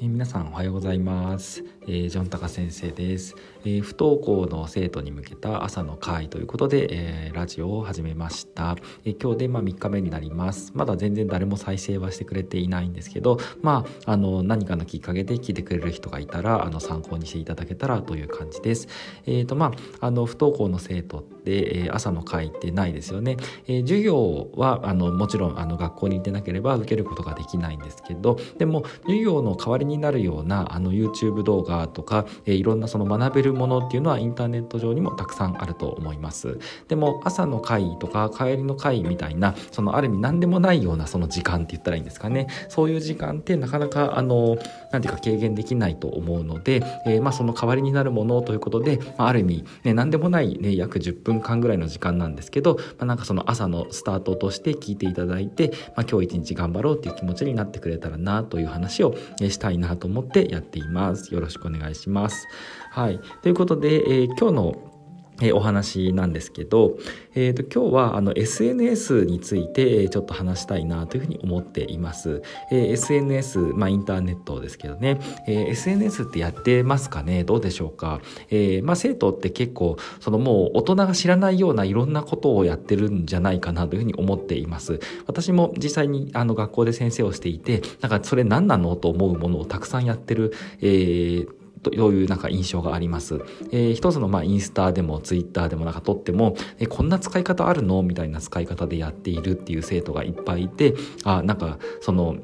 [0.00, 10.72] えー、皆さんおはようございます、えー、ジョンタカ先生です、えー、不登校の生徒に向けた朝の会ということで、えラジオを始めました、え今日でまあ3日目になります。
[10.74, 18.88] まだ全然誰も再生はしてくれていないんですけどまああの何かのきっかけで聞いてくれる人がいたらあの参考にしていただけたらという感じです。
[19.26, 23.36] えっ、とまああの不登校の生徒ってえ朝の会ってないですよね、
[23.66, 36.58] え授業はあのもちろんあの学校に行ってなければ受けることができないんですけどでも授業の代わりになるようなあの YouTube 動画とか、えー、いろんなその学べるものっていうのはインターネット上にもたくさんあると思います。
[36.88, 42.48] でも朝の会とか帰りの会みたいなそのある意味何でもないようなその時間って言ったらいいんですかね。
[42.68, 44.58] そういう時間ってなかなかあの
[44.92, 61.34] 何ていうか軽減できないと思うので、えー、まあその代わりになるものということで、まあ、ある意味、ね、何でもない、ね、約10分間ぐらいの時間なんですけど、まあ、なんかその朝のスタートとして聞いていただいて、まあ、今日一日頑張ろうっていう気持ちになってくれたらなという話をしたいなと思ってやっています。
[61.34, 62.46] よろしくお願いします。
[62.90, 63.20] はい。
[63.42, 64.97] ということで、えー、今日の
[65.40, 66.98] えお話なんですけど、
[67.34, 72.42] えーと、今日はあの SNS についてえちょっと話したいなというふうに思っています。
[72.70, 77.44] えー、SNS、まあ、インターネットですけどね、えー、SNS ってやってますかね？
[77.44, 85.00] どうでしょうか、えー、まあ、生徒って結構そのもう大人が知らないようないろんなことをやってるんじゃないかなというふうに思っています。
[85.26, 88.96] 私も実際にあの学校で先生をしていてなんかそれ何なの？
[88.96, 93.40] と思うものをたくさんやってる、えーというなんか印象があります？
[93.70, 98.02] えー、一つのまあインスタでもツイッターでもなんか撮っても、えー、こんな使い方あるの？
[98.02, 102.36] みたいな使い方でやっているっていう生徒がいっぱいいて、あ、なんかその、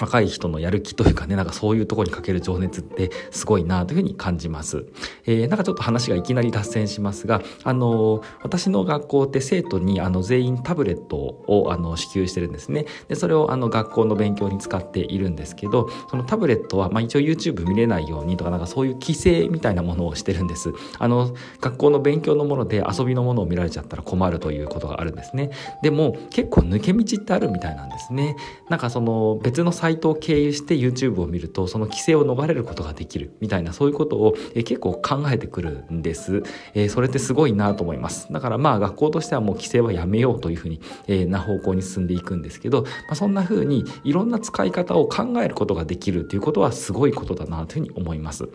[0.00, 4.86] 若い人のやる気というかね、なんかそういうところにかける情熱ってすごいなというふうに感じます。
[5.26, 12.86] えー、なんかちょっと話がいきなり脱線しますが、あのー、私の学校って生徒にあの全員タブレットをあの支給してるんですね。
[13.08, 20.72] で、それをあの学校の勉強に使っているんですけど、そのタブレットはまあ一応 YouTube 見れないようにとか、なんかそういう規制みたいなものをしてるんです。
[20.98, 25.50] あの、学校の勉強のもので遊びのものを見られちゃったら困るということがあるんですね。
[25.82, 28.36] でも結構抜け道ってあるみたいなんですね。
[28.68, 38.32] なんかその別のサイトを経由して YouTube を見るとその規制を逃れることができるみたいなそういうことを、え結構考えてくるんです、えそれってすごいなと思います。
[38.32, 48.48] だからまあ学校としてはもう規制はやめようというふうに、えな方向に進んでいくんですけど、まあ、そんな風にいろんな使い方を考えることができるということはすごいことだなというふうに思います。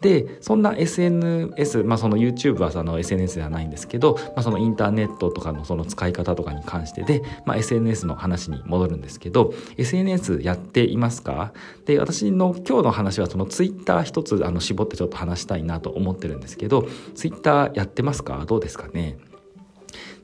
[0.00, 11.52] でそんな SNS、まあ、その YouTube はその SNS ではないんですけど、まあ、そのインターネットとかのその使い方とかに関してで、まあ、SNS の話に戻るんですけど SNS やっていますか？
[11.84, 18.44] で私の今日の話はその Twitter 一つあの絞ってちょっと話したいなと思ってるんですけど Twitter やってますか？
[18.46, 19.18] どうですかね？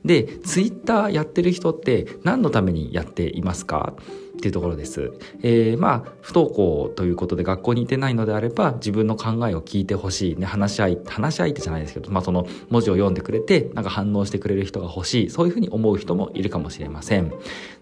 [0.05, 3.93] で、ツイッターやってる人って何のためにやっていますか？
[4.37, 5.11] っていうところです。
[5.41, 17.33] えー、まあ、不登校ということで学校に行ってないのであれば、自分の考えを聞いてほしい、ね、話し合い、話し合いってじゃないですけど、まあその文字を読んでくれて、なんか反応してくれる人が欲しい、そういうふうに思う人もいるかもしれません。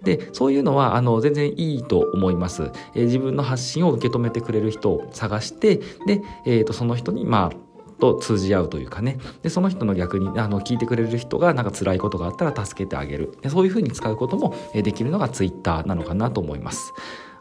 [0.04, 2.72] で、そういうのは、あの、全然いいと思います。
[2.96, 5.78] えー、自分の発信を受け止めてくれる人を探して、
[6.08, 7.65] で、えっ、ー、と、その人に、まあ、
[8.00, 16.94] と通じ合うというかねでその人の逆にあの聞いてくれる人がなんか辛いことがあったら助けてあげるでそういうふうに使うこともできるのがツイッターなのかなと思います。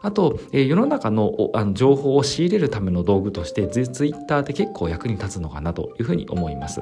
[0.05, 6.81] あと、えー、世の中のあの情報を仕入れるための道具としてツイッターって結構役に立つのかなというふうに思います。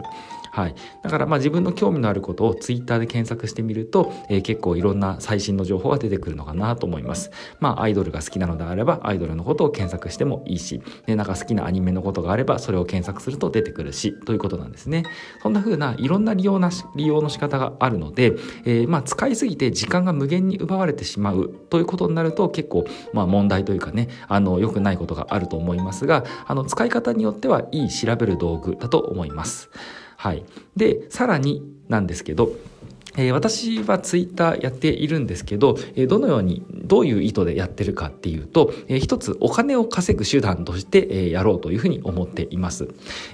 [0.52, 7.32] はい、だからまあ自分の興味のあることをツイッターで検索してみると、えー、結構いろんな最新の情報が出てくるのかなと思います。
[7.60, 15.06] まあアイドルが好きなのであればアイドルのことを検索してもいいし、でなんか好きなアニメのことがあればそれを検索すると出てくるしということなんですね。
[15.42, 18.34] そんな風ないろんな利用な利用の仕方があるので、
[18.66, 29.70] えー、まあ使いすぎて時間が無限に奪われてしまうということになると結構まあ問題というかねあの良くないことがあると思いますがあの使い方によってはいい調べる道具だと思います。
[30.18, 32.54] はい、でさらになんですけど
[33.16, 42.88] えー、私はツイッターやっているんですけど、えー、どのように、どういう意図でやってるかっていうと、えー、一つお金を稼ぐ手段として、えやろうというふうに思っています、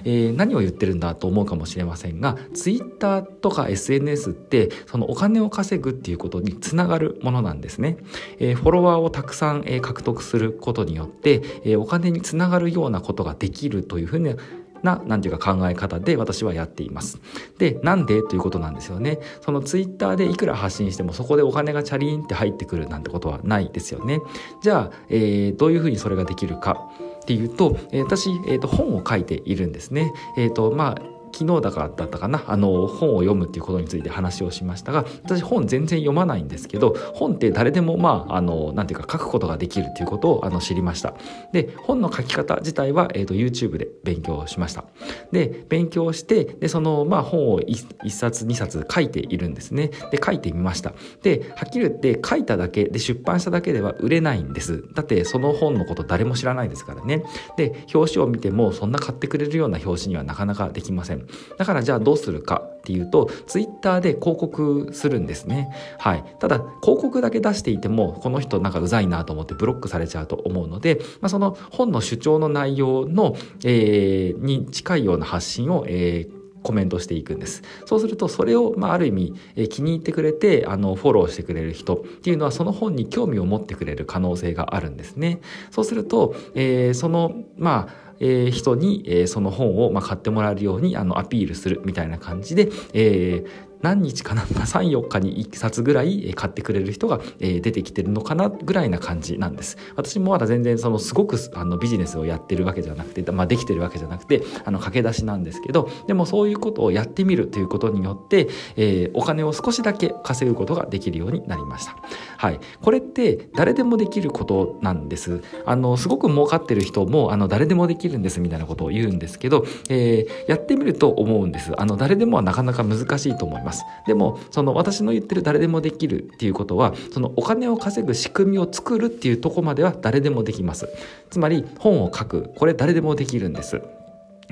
[0.04, 7.96] え何を言ってるんだと思うかもしれませんが、ツイッターとか SNS って、そのお金を稼ぐっていうことにつながるものなんですね。
[8.38, 14.34] えフォロワーをたくさん、え獲得することによって、えお金につながるようなことができるというふうに
[14.82, 17.20] な、なんていうか考え方で私はやっています。
[17.58, 18.22] で、なんで？
[18.22, 19.18] ということなんですよね。
[19.40, 24.20] そのツイッターでいくら発信してもそこでお金がチャリーンって入ってくるなんてことはないですよね。
[24.62, 26.90] じゃあ、えー、どういうふうにそれができるか
[27.22, 30.12] っていうと、えー、私、えーと、本を書いているんですね。
[30.36, 32.42] えっ、ー、と、まあ、昨日だからだったかな？
[32.46, 41.14] あの本を読むっていうことについて話をしましたが私本全然読まないんですけど本って誰でもまああのなんていうか書くことができるっていうことをあの知りました。
[41.52, 44.84] で本の書き方自体は、えーと、YouTube で勉強しました。
[45.32, 49.88] で勉強してでそのまあ本を 1, 1冊2冊書いているんですね。
[50.10, 50.92] で書いてみました。
[51.22, 54.84] ではっきり言って書いただけで出版しただけでは売れないんです。
[54.94, 57.24] だってその本のこと誰も知らないですからね。
[57.56, 61.19] で表紙を見てもそんな買ってくれるような表紙にはなかなかできません。
[61.58, 65.70] だからじゃあどうするかっていうとツイッターで広告するんですね。
[65.98, 66.24] はい。
[66.38, 77.62] ただ広告だけ出していてもこの人なんかうざいなと思ってブロックされちゃうと思うので、まあ、その本の主張の内容の、えー、に近いような発信を、えーコメントしていくんです。
[77.86, 85.40] そうするとそれを、まあ、ある意味、えー、気に入ってくれてあのフォローしてくれる人っていうのはその本に興味を持ってくれる可能性があるんですね。
[85.70, 93.44] そうすると、えー、そのまあえ、人に、え、その本を、ま、買ってもらえるようにあのアピールするみたいな感じで、え、
[93.82, 98.48] 何日かな、まあ、34日に1冊ぐらい買ってくれる人が出てきてるのかな？
[98.48, 99.76] ぐらいな感じなんです。
[99.96, 111.96] 私もまだ全然そのすごくあのビジネスをやってるわけじゃなくて、まあ、できてるわけじゃなくてあの駆け出しなんですけどでもそういうことをやってみるということによって、えー、お金を少しだけ稼ぐことができるようになりました。
[112.36, 112.60] はい。
[112.82, 115.42] これって誰でもできることなんです。
[115.64, 121.72] あのすごく儲かってる人もあの誰でもできるんですみたいなことを言うんですけど、えー、やってみると思うんです。
[121.80, 123.69] あの誰でもはなかなか難しいと思います。
[123.70, 130.88] ますでもその私の言ってる誰でもできるっていうことはそのお金を稼ぐ仕組みを作るっていうとこまでは誰でもできます
[131.30, 133.80] つまり本を書くこれ誰でもできるんです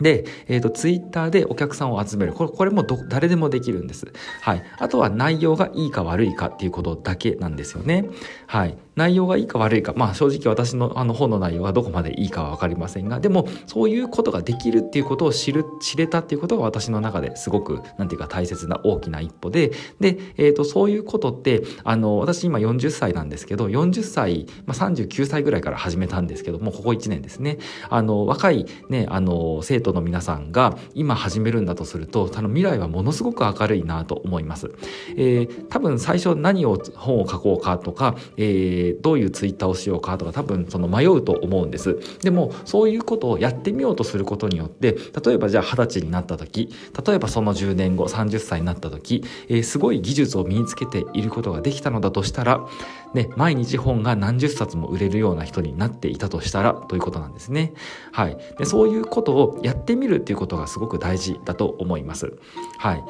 [0.00, 2.32] で、えっ、ー、と、ツイッターでお客さんを集める。
[2.32, 4.06] これ、これもど、誰でもできるんです。
[4.42, 4.62] はい。
[4.78, 8.08] あとは内容がいいか悪いかっていうことだけなんですよね。
[8.46, 8.78] はい。
[8.98, 27.58] 内容がいいか悪いか、まあ正直私のあの本の内容がどこまでいいかは分かりませんが、でもそういうことができるっていうことを知る、知れたっていうことが私の中ですごく、なんていうか大切な大きな一歩で、で、えっ、ー、と、そういうことって、あの、私今40歳なんですけど、40歳、まあ39歳ぐらいから始めたんですけども、ここ1年ですね。
[27.88, 34.72] あの、若いね、あの、生徒の皆さんが今始めるんだとすると、あの未来はものすごく明るいなと思います。
[35.16, 46.72] えー、多分最初何を本を書こうかとか、えーー、どういうツイッターをしようかとか多分その迷うと思うんですでもそういうことをやってみようとすることによって例えばじゃあ二十歳になった時
[47.06, 52.66] 例えばその10年後30歳になった時、えー、すごい技術を身につけていることができたのだとしたら、
[53.14, 57.72] ね、毎日本が何十冊も売れるような人になっていたとしたらということなんですね。
[58.12, 62.32] はい、でそういうことをやってみるっていうことがすごく大事だと思います。
[62.78, 63.04] はい、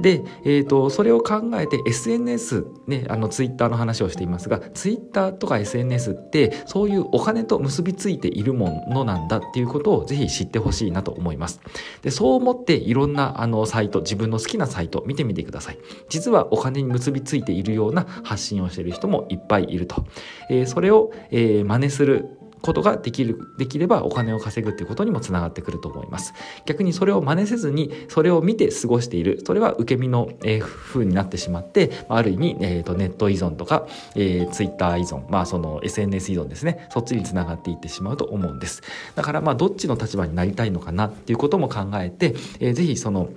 [0.00, 11.60] で、えーと、それを考えて SNS ねあのツイッターの話をしていますがツイッターとか SNS ってそういうお金と結びついているものなんだっていうことをぜひ知ってほしいなと思います。
[12.02, 15.78] でそう思っていろんなあのサイト自分の好きなサイト見てみてください。
[16.08, 20.04] 実はお金に結びついているような発信をしている人もいっぱいいると、
[20.50, 26.32] えー、それを、えー、真似することができる、できればお金を稼ぐっていうことにもつながってくると思います。
[26.64, 38.82] 逆にそれを真似せずに、それを見て過ごしている、それは受け身の、えー、風になってしまって、ある意味、えーと、ネット依存とか、えー、ツイッター依存、まあその SNS 依存ですね、そっちにつながっていってしまうと思うんです。
[39.14, 43.28] だからまあどっちの立場になりたいのかなっていうことも考えて、えー、ぜひその、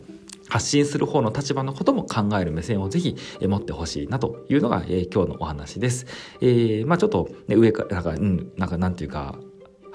[0.48, 6.06] 発信する方の立場のことも考える目線をぜひ持ってほしいなというのが、えー、今日のお話です。
[6.42, 9.40] えー、まあちょっと、ね、上から、なんか、うん、なんかなんていうか、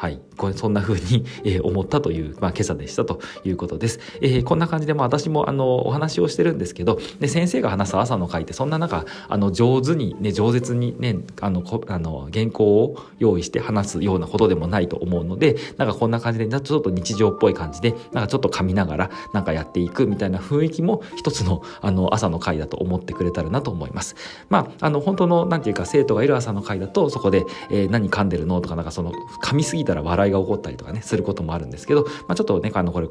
[0.00, 0.18] はい。
[0.38, 4.00] これ、そんな風に、 えー、思ったという、まあ、今朝でしたということです。
[4.22, 24.16] えー、こんな感じで、まあ、私も、あの、お話をしてるんですけど、で、先生が話す朝の会って、そんな中、あの、上手に、ね、饒舌にね、あの、こあの、原稿を用意して話すようなことでもないと思うので、なんかこんな感じで、ちょっと日常っぽい感じで、なんかちょっと噛みながら、なんかやっていくみたいな雰囲気も、一つの、あの、朝の会だと思ってくれたらなと思います。
[24.48, 29.12] まあ、あの、本当の、なんていうか、生徒がいる朝の会だと、そこで、えー、何噛んでるのとか、なんかその、
[29.44, 33.08] 噛みすぎたたら笑いが起こったりとかね、することもあるんですけど、まあ、ちょっとね、あの、これ、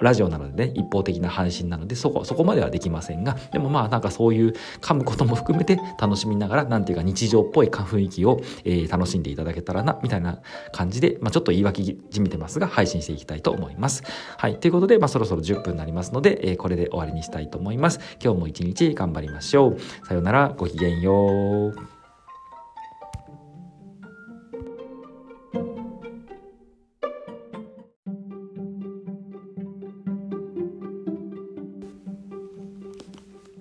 [0.00, 10.40] ラジオなのでね、一方的な配信なので、そこ、そこまではできませんが、でもまあなんかそういう噛むことも含めて楽しみながら、なんていうか日常っぽい雰囲気を、えー、楽しんでいただけたらな、みたいな
[10.72, 14.02] 感じで、まあちょっと言い訳じみてますが、配信していきたいと思います。
[14.36, 14.58] はい。
[14.58, 18.00] ということで、まあそろそろ10分になりますので、えー、これで終わりにしたいと思います。
[18.22, 20.06] 今日も一日頑張りましょう。
[20.06, 21.99] さようなら、ごきげんよう。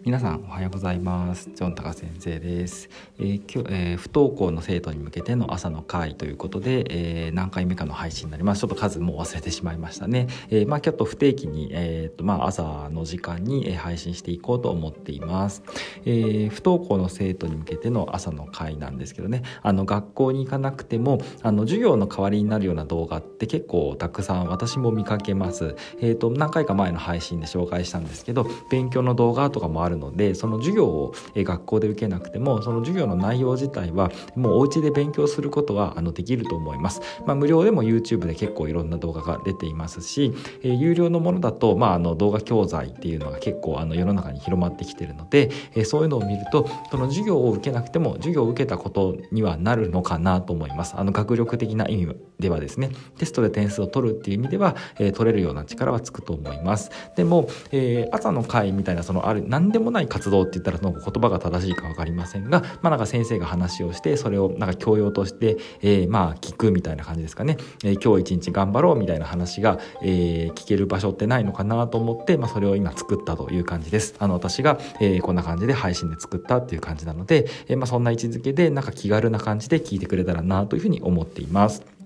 [0.05, 1.49] 皆さんおはようございます。
[1.53, 2.89] ジョンタカ先生です、
[3.19, 8.61] えー今日えー不登校の生徒に向けての朝の会ということで、えー何回目かの配信になります。
[8.61, 15.63] ちょっと数もう忘れてしまいましたね、えーまあちょっと不定期に、えーとまあ、朝の時間にえー配信していこうと思っています、
[16.05, 19.43] えー不登校の生徒に向けての朝の会なんですけどね。
[19.61, 25.75] あの学校に行かなくてもあの授業の代わりになるような動画って結構たくさん私も見かけます。
[25.99, 50.95] えーと何回か前の配信で紹介したんですけど勉強の動画とかもあるるのでその授業をえ学校で受けなくてもその授業の内容自体はもうお家で勉強することはあのできると思います、まあ、無料でも YouTube で結構いろんな動画が出ていますし、えー有料のものだと、まあ、あの動画教材っていうのが結構あの世の中に広まってきてるので、えーそういうのを見るとその授業を受けなくても授業を受けたことにはなるのかなと思います。
[50.95, 56.91] あの学力的な意味ではですねテストで点数を取るっていう意味では、えー取れるような力はつくと思います。
[57.15, 67.55] でも、えー朝の会みたいなそのある何ででもない活動って言ったらその言葉が正しいか分かりませんが、まあ、なんか先生が話をしてそれをなんか教養として、えーまあ聞くみたいな感じですかね、
[67.85, 74.15] えー今日一日頑張ろうみたいな話が、えー聞ける場所ってないのかなと思って、まあ、それを今作ったという感じです。
[74.19, 81.98] あの私が、えーこんな感じで配信で作ったっていう感じなので、えーまあ、そんな位置づけでなんか気軽な感じで聞いてくれたらなというふうに思っています。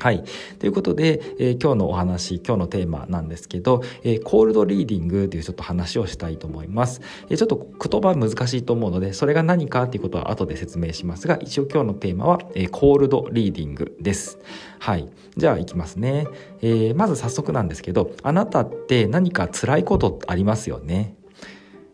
[0.00, 0.22] はい。
[0.60, 7.00] ということで、えー今日のお話、今日のテーマなんですけど、えーコールドリーディングというちょっと話をしたいと思います。
[7.28, 14.38] えーちょっと言葉難しいと思うので、それが何かっていうことは後で説明しますが、一応今日のテーマは、えーコールドリーディングです。
[14.78, 15.08] はい。
[15.36, 16.28] じゃあ行きますね。
[16.62, 21.16] えまず早速なんですけど、あなたって何か辛いことありますよね？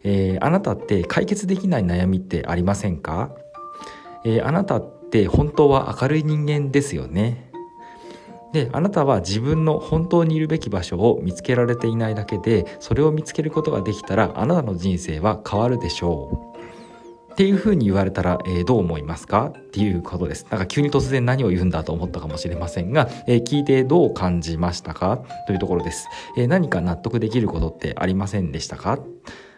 [0.02, 3.34] えあなたって解決できない悩みってありませんか、
[4.26, 7.43] えあなたって本当は明るい人間ですよね？
[8.54, 16.54] であなたは自分の本当にいるべき場所を見つけられていないだけでそれを見つけることができたらあなたの人生は変わるでしょう。
[17.32, 19.46] っていうふうに言われたら、えーどう思いますか？
[19.46, 20.46] っていうことです。
[20.50, 25.25] なんか急に突然何を言うんだと思ったかもしれませんが、えー聞いてどう感じましたか？
[25.49, 26.06] というところです、
[26.37, 29.00] えー何か納得できることってありませんでしたか？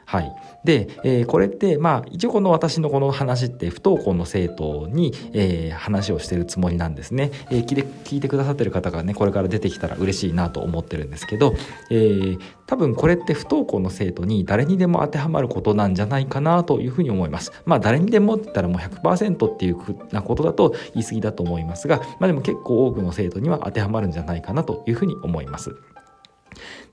[0.06, 0.32] はい。
[0.64, 7.96] で、えーこれって、まあ、一応この私のこの話って不登校の生徒に、えー話をしてるつもりなんですね、えー聞いて。
[8.04, 11.54] 聞いてくださってる方がね、これから出てきたら嬉しいなと思ってるんですけど、
[11.90, 17.52] えー多分これって不登校の生徒に誰にでも当てはまることなんじゃないかなというふうに思います。
[17.64, 25.76] まあ、誰にでもって言ったらもう100%っていうふうなことだと言い過ぎだと思いますが、まあでも結構多くの生徒には当てはまるんじゃないかなというふうに思います。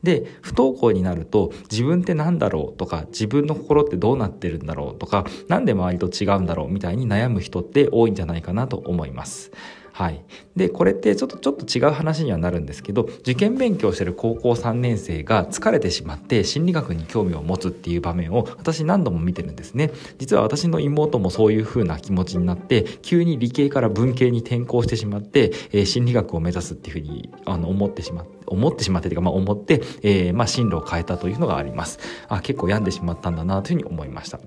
[0.03, 9.51] で不登校になると自分って何だろうとか自分の心ってどうなってるんだろうとか何で周りと違うんだろうみたいに悩む人って多いんじゃないかなと思います。
[9.93, 19.91] はい、でこれってちょっとちょっと違う話にはなるんですけど受験勉強してる高校3年生が疲れてしまって心理学に興味を持つっていう場面を私何度も見てるんですね。
[20.17, 31.99] 実は私の妹もそういう風な気持ちになって急に理系から文系に転校してしまって、えー心理学を目指すっていう風にあの思ってしまって思ってしまってというか、まあ、思って、えーまあ、進路を変えたというのがあります。
[32.27, 34.39] あ結構病んでしまったんだなというふうに思いました。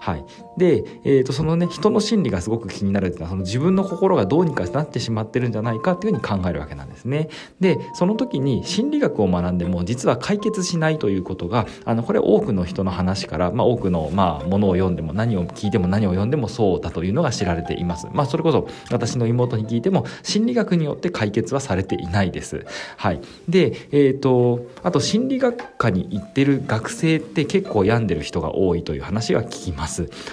[0.00, 0.24] はい。
[0.56, 7.28] で、えー、とそのね人の心理がすごく気になるっていうのはその自分の心がどうにかなってしまってるんじゃないかっていうふうに考えるわけなんですね。
[7.60, 18.08] でその時に心理学を学んでも実は解決しないということがあのこれ多くの人の話から、まあ、多くの、まあ、ものを読んでも何を聞いても何を読んでもそうだというのが知られています。
[18.14, 22.64] まあそれこそ私の妹に聞いても心理学によって解決はされていないです。
[22.96, 23.20] はい。
[23.50, 29.89] でえっ、とあと心理学科に行ってる学生って結構病んでる人が多いという話は聞きます。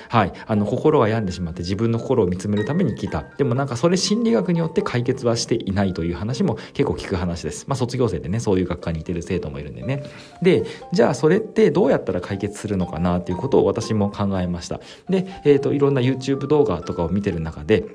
[0.09, 0.33] はい。
[0.45, 3.23] あの心が病んでしまって自分の心を見つめるために来た。
[3.37, 7.65] でもなんかそれ心理学によって解決はしていないという話も結構聞く話です。
[7.67, 10.03] まあ卒業生でねそういう学科に行ってる生徒もいるんでね。
[10.41, 14.79] でじゃあそれってどうやったら解決するのかなということを私も考えました。
[15.09, 17.85] で、えー、といろんな YouTube 動画とかを見てる中で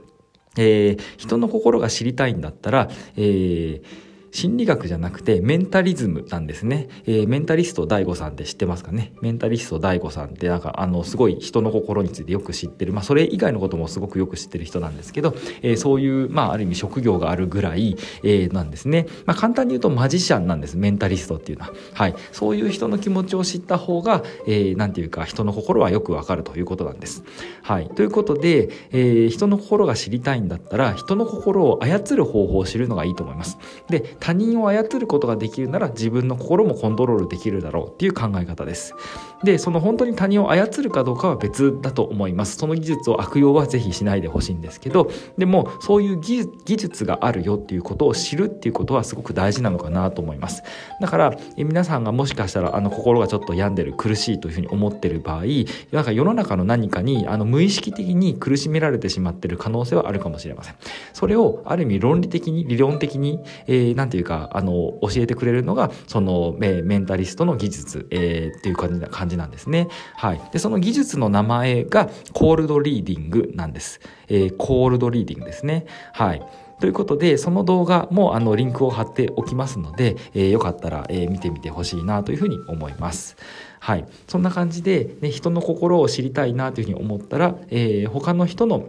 [0.57, 6.89] えー人の心が知りたいんだったら、えー心理学じゃなくてメンタリズムなんですね。
[7.07, 9.13] えーメンタリスト DAIGO さんって知ってますかね？
[9.21, 12.95] メンタリスト DAIGO さんってなんかあのすごい人の心についてよく知ってる。
[12.95, 19.07] まあそれ以外のこともすごくよく知ってる人なんですけど、えーそういうまあある意味職業があるぐらい、えーなんですね。
[19.27, 20.79] まあ簡単に言うとマジシャンなんです。
[20.79, 21.73] メンタリストっていうのは。
[21.93, 22.15] はい。
[22.33, 27.23] そういう人の気持ちを知った方が、えーなんていうか人の心はよくわかるということなんです。
[27.63, 27.89] はい。
[27.91, 33.59] ということで、えー人の心が知りたいんだったら人の心を操る方法を知るのがいいと思います。
[33.91, 38.95] で他人を操ることができるなら自分の心もコントロールできるだろうっていう考え方です。
[39.43, 42.57] でその本当に他人を操るかどうかは別だと思います。
[42.57, 50.63] その技術を悪用はぜひしないでほしいんですけどでもそういう技術があるよっていうことを知るっていうことはすごく大事なのかなと思います。
[51.01, 55.43] だから皆さんがもしかしたらあの心がちょっと病んでる苦しいというふうに思ってる場合
[55.91, 60.75] なんか世の中の何かにあの無意識的に苦しめられてしまってる可能性はあるかもしれません。
[61.13, 69.89] それをある意味論理的に理論的に、えー、なんていうかあの教えてくれるのがそのメメンタリストの技術、えー、っていう感じな感じなんですね。
[70.17, 70.41] はい。
[70.53, 75.87] でその技術の名前がコールドリーディングなんです、えー、コールドリーディングですね。
[76.13, 76.43] はい。
[76.79, 83.37] ということで、その動画もあのリンクを貼っておきますので、えー、よかったら、えー、見てみてほしいなというふうに思います。
[83.79, 84.05] はい。
[84.27, 88.89] そんな感じで、ね、人の心を知りたいなというふうに思ったら、えー、他の人の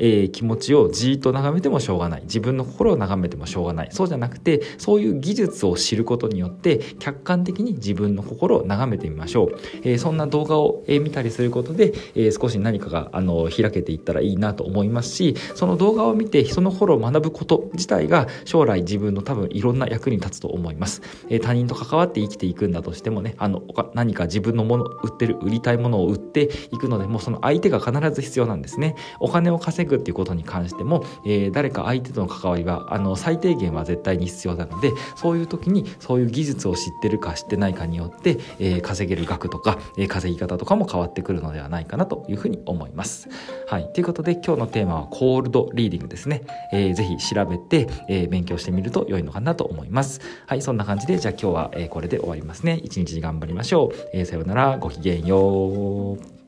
[0.00, 2.22] えー、気持ちをじーっと眺めてもしょうがない。
[2.22, 3.88] 自分の心を眺めてもしょうがない。
[3.92, 23.62] そうじゃなくてそういう技術を知ることによって客観的に自分の心を眺めてみましょう、えー、そんな動画を、え、見たりすることで、えー、少し何かがあの開けていったらいいなと思いますしその動画を見て人の心を学ぶこと自体が将来自分の多分いろんな役に立つと思います、えー、他人と関わって生きていくんだとしてもねあの
[23.94, 28.94] 何か自分のもの売ってる売りたいものを売っていくのでもうその相手が必ず必要なんですね。
[29.18, 43.28] お金を稼ぐっていうことに関しても、えー、誰か相手との関わりはあの最低限は絶対に必要なのでそういう時にそういう技術を知ってるか知ってないかによって、えー、稼げる額とか、えー、稼ぎ方とかも変わってくるのではないかなというふうに思います。
[43.66, 46.42] はい、ということで今日のテーマはコールドリーディングですね。
[46.72, 50.20] えー、ぜひ調べて、えー、勉強してみると良いのかなと思います。
[50.46, 52.80] はい、そんな感じでじゃあ今日は、えー、これで終わりますね。
[52.82, 53.96] 一日頑張りましょう。
[54.12, 56.40] えー、さようなら、ごきげんよう。